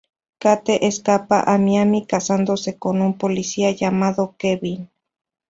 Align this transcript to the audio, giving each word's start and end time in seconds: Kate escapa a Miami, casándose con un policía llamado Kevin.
Kate 0.41 0.81
escapa 0.87 1.41
a 1.41 1.59
Miami, 1.59 2.07
casándose 2.07 2.75
con 2.79 3.03
un 3.03 3.19
policía 3.19 3.69
llamado 3.69 4.33
Kevin. 4.35 4.89